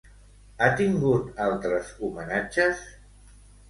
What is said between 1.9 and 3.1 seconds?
homenatges?